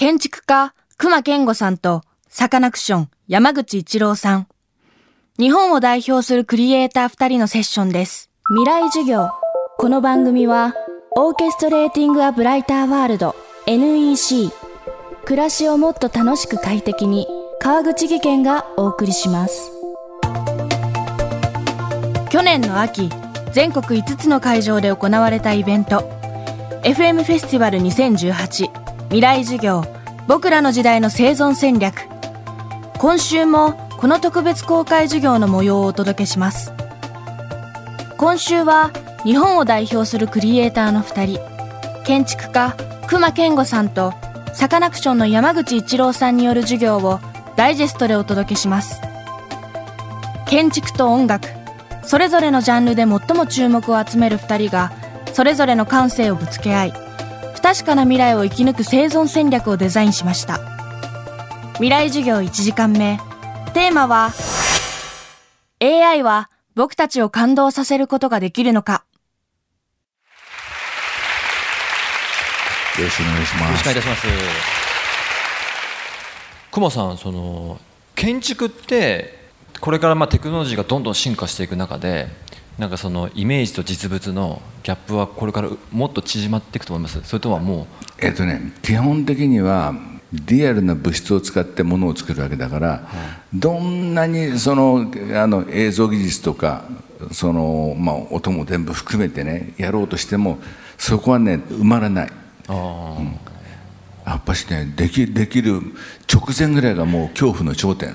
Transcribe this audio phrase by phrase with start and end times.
[0.00, 4.48] 建築家、熊健吾さんと、サカナクション、山口一郎さん。
[5.38, 8.30] 日本を代表するクリエイター二人のセッションです。
[8.48, 9.28] 未来授業。
[9.76, 10.74] この番組は、
[11.18, 13.36] オーケストレーティング・ア・ブライター・ワールド
[13.66, 14.50] NEC
[15.26, 17.26] 暮らしをもっと楽しく快適に
[17.60, 19.70] 川口義賢がお送りします
[22.30, 23.10] 去年の秋
[23.52, 26.08] 全国5つの会場で行われたイベント
[26.84, 29.84] FM フェスティバル2018未来授業
[30.28, 32.02] 僕らの時代の生存戦略。
[32.98, 36.72] 今週もこの特別公開授業の模様をお届けします。
[38.18, 38.92] 今週は
[39.24, 41.40] 日本を代表するクリエイターの2人
[42.04, 42.76] 建築家
[43.08, 44.12] 熊健吾さんと
[44.52, 47.18] サカナクションの山口一郎さんによる授業を
[47.56, 49.00] ダイジェストでお届けします。
[50.46, 51.48] 建築と音楽
[52.04, 54.92] それぞれのジャンルで最も注目を集める2人が
[55.32, 56.99] それぞれの感性をぶつけ合い
[57.70, 60.58] 確かな未来を生き抜く生存戦略をデザインしました
[61.74, 63.20] 未来授業1時間目
[63.74, 64.32] テーマは
[65.80, 69.04] AI は僕たちを感動させることができるのか
[72.98, 73.62] よろしくお願いします。
[73.62, 74.26] よろしくお願いいたします。
[76.72, 77.78] 熊さん、その
[78.16, 79.38] 建築って
[79.80, 82.26] これからまあテクノロジーがどんどん進化していく中で、
[82.78, 87.20] なんかそのイメージと実物のギャップはこれからもっと縮まっていくと思います？
[87.24, 87.86] それとはもう。
[88.24, 89.94] えっとね、基本的には
[90.32, 92.96] リアルな物質を使ってものを作るわけだから、は
[93.54, 96.84] い、どんなにそのあの映像技術とか
[97.32, 100.58] その、まあ、音も全部含めてねやろうとしても
[100.96, 102.32] そこはね埋まらない
[102.68, 102.76] うん、
[104.24, 105.80] やっぱしねできできる
[106.32, 108.14] 直前ぐらいがもう恐怖の頂点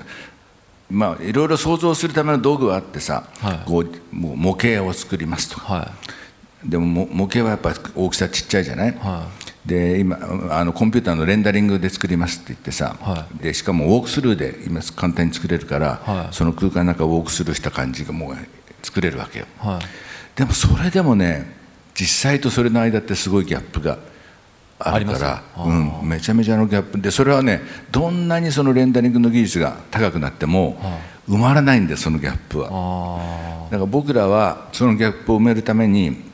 [0.90, 5.92] まあいろいろ想像するための道具はあってさ、はい、こうもう模型を作りますとか、は
[6.64, 9.26] い、でも模型はやっぱ大きさちっちゃいじゃない、は
[9.64, 10.18] い、で今
[10.50, 18.36] あのコンピューターのレンダリングで作りますって言ってさ、はい、でしかもウォークスルーで今簡単に作れるから、はい、その空間の中をウォークスルーした感じがもう
[18.82, 19.46] 作れるわけよ、
[20.36, 21.56] でもそれでもね
[21.94, 23.98] 実際とそれの間ってすごいギャップが
[24.78, 25.72] あるから、う
[26.04, 27.00] ん、めちゃめちゃのギャップ。
[27.00, 30.78] でそれはねどんなにそのレンダリングの技術が高くなっても
[31.28, 33.68] 埋まらないんですそのギャップは。
[33.70, 36.24] だから僕らはそのギャップを埋めるために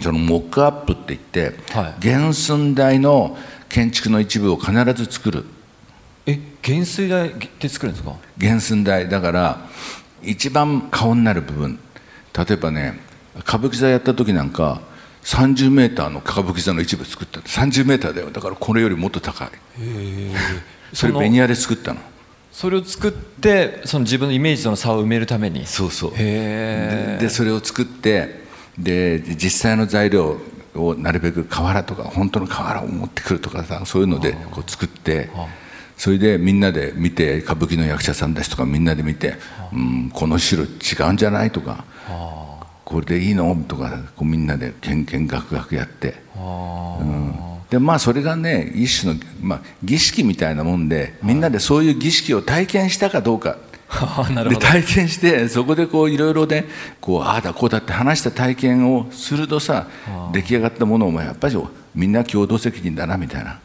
[0.00, 3.36] そのモックアップって言って、はい、原寸大の
[3.68, 5.44] 建築の一部を必ず作る。
[6.26, 8.14] え原寸大って作るんですか？
[8.38, 9.08] 原寸大。
[9.08, 9.66] だから
[10.22, 11.78] 一番顔になる部分。
[12.36, 13.00] 例えばね
[13.40, 14.82] 歌舞伎座やった時なんか
[15.28, 17.40] 30メーターの歌舞伎座の一部作った。
[17.40, 18.30] 30メーターだよ。
[18.30, 19.48] だからこれよりもっと高い。
[20.94, 22.00] それベニヤで作ったの。
[22.50, 25.66] それを作ってその自分のイメージとの差を埋めるために。
[25.66, 26.12] そうそう。
[26.12, 28.42] ででそれを作って
[28.78, 30.38] で実際の材料
[30.74, 35.28] をなるべく瓦とか本当の瓦を持ってくるとかさそういうのでこう作って
[35.98, 39.34] それでみんなで見て歌舞伎の役者さんたちとかみんなで見て、
[39.72, 40.66] うん、この白違
[41.10, 41.84] うんじゃないとか
[42.88, 43.54] これでいいの？
[43.68, 47.34] とかこうみんなでけんけんがくがくやって、うん、
[47.68, 53.58] でまあそれがね一種の、まあ、儀式みたいなもんでみんなでそういう儀式を体験したかどうか。
[54.50, 56.66] で体験してそこでこういろいろね
[57.00, 59.86] こうああだこうだって話した体験をするとさ
[60.32, 61.56] 出来上がったものをやっぱり
[61.94, 63.60] みんな共同責任だなみたいな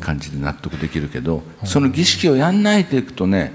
[0.00, 3.54] 感じで納得できるけどその儀式をやんないでいくとね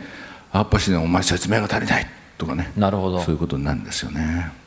[0.51, 2.07] やっぱしねお前説明が足りない
[2.39, 2.71] とかね。
[2.75, 3.21] なるほど。
[3.21, 4.60] そういうことになるんですよね。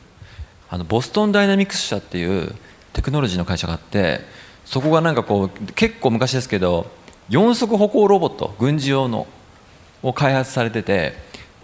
[0.69, 2.53] あのボストンダイナミクス社っていう
[2.93, 4.21] テクノロジーの会社があって
[4.65, 6.89] そこがなんかこう結構昔ですけど
[7.29, 9.27] 四足歩行ロボット軍事用の
[10.03, 11.13] を開発されてて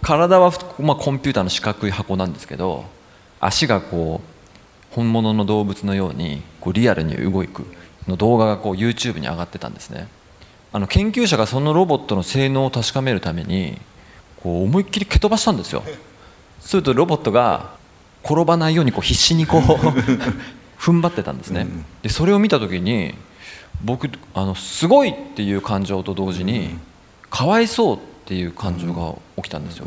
[0.02, 2.84] 体は、まあ、コンピューターの四角い箱なんですけど
[3.40, 7.64] 足がこう本物の動物のようにこうリアルに動く
[8.06, 10.08] の動画がこう YouTube に上がってたんですね。
[10.72, 13.78] あの研究者がそのロボットの性能を確かめるために
[14.42, 15.82] こう思いっきり蹴飛ばしたんですよ。
[16.60, 17.76] するとロボットが
[18.24, 19.62] 転ばないようにこう必死にこう
[20.80, 21.66] 踏ん張ってたんですね、
[22.02, 23.14] でそれを見た時に
[23.84, 26.76] 僕あのすごいっていう感情と同時に、
[27.30, 29.86] かわいそうっていう感情が起きたんですよ、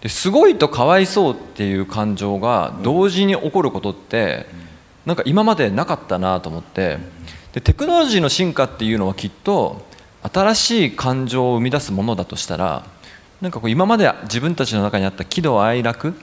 [0.00, 4.46] ですごいとかわいそうっていう感情が同時に起こることって
[5.06, 6.98] なんか今までなかったなと思って
[7.52, 9.84] でテクノロジーの進化っていうのはきっと
[10.22, 12.84] 新しい感情を生み出すものだとしたら
[13.40, 16.14] なんかこう今まで自分たちの中にあった喜怒哀楽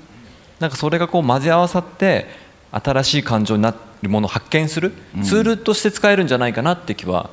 [0.60, 2.28] なんかそれがこう混ぜ合わさって
[2.72, 4.94] 新しい感情になるものを発見する
[5.24, 7.30] ツールとして使えるんじゃないかなって気は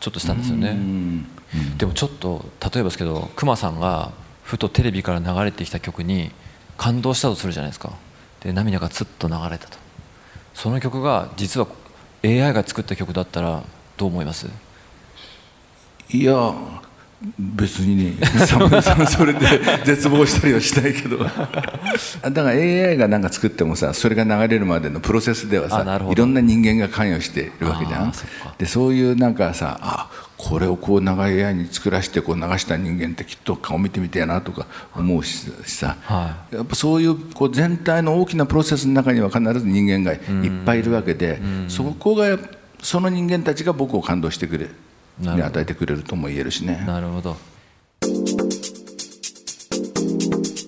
[0.00, 0.78] ちょっとしたんですよね、
[1.76, 4.12] でもちょっと例えばですけどくまさんが
[4.42, 6.30] ふとテレビから流れてきた曲に
[6.76, 7.92] 感動したとするじゃないですか。
[8.40, 9.76] で涙がつっと流れたと。
[10.54, 11.66] その曲が実は
[12.24, 13.62] AI が作った曲だったら
[13.96, 14.48] どう思います？
[16.08, 16.54] いや
[17.38, 18.14] 別にね
[19.06, 19.40] それで
[19.84, 21.18] 絶望したりはしないけど。
[21.20, 21.40] だか
[22.22, 28.12] ら AI が何か作ってもさそれが流れるまでのプロセスではさいろんな人間が関与しているわけじゃん。
[28.58, 30.08] でそういうなんかさあ
[30.38, 40.20] これをこう長い AI に作らせてこう流した人間ってきっと顔見てみてえなとか思うしさ、はい、やっぱそういうこう全体の大きなプロセスの中には必ず人間がいっ
[40.64, 41.38] ぱいいるわけで
[41.68, 42.38] そこが
[42.82, 44.68] その人間たちが僕を感動してくれ
[45.20, 46.84] に与えてくれるとも言えるしね。
[46.86, 47.36] なるほど。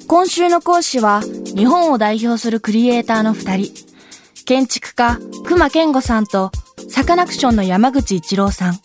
[0.07, 1.23] 今週の講師は
[1.57, 3.73] 日本を代表するクリエイターの2人。
[4.45, 6.51] 建築家熊健吾さんと
[6.91, 8.79] サカナクションの山口一郎さん。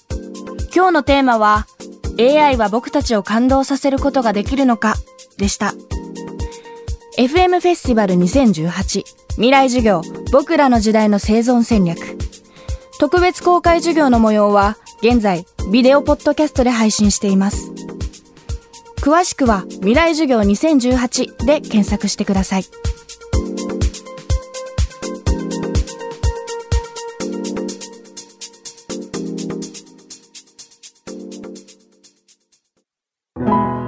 [0.73, 1.65] 今日のテーマは
[2.19, 4.95] AI は僕たちを感動させることができるのか
[5.37, 5.73] でした。
[7.17, 11.99] FM フェスティバル2018未来授業僕らの時代の生存戦略。
[12.99, 17.71] 特別公開授業の模様は現在ビデオポッドキャストで配信しています。
[19.01, 22.63] 詳しくは未来授業2018で検索してください。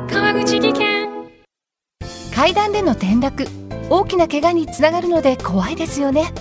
[0.08, 1.10] 川口技研
[2.36, 3.48] 階段での転落
[3.90, 6.32] 大きな怪我につながるので怖いですよね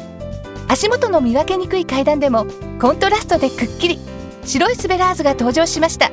[0.68, 2.46] 足元の見分けにくい階段でも
[2.80, 3.98] コントラストでくっきり
[4.48, 6.10] 白いスベラーズが登場しました。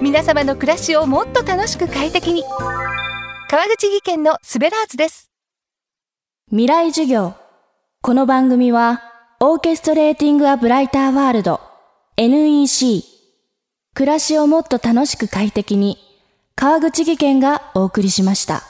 [0.00, 2.42] 皆様の暮らしをもっと楽しく快適に。
[3.50, 5.30] 川口技研のスベラーズです。
[6.48, 7.34] 未来授業。
[8.00, 9.02] この番組は
[9.38, 11.60] オーケストレーティング・ア・ブライター・ワールド
[12.16, 13.04] NEC
[13.92, 15.98] 暮らしをもっと楽しく快適に
[16.56, 18.69] 川口技研がお送りしました。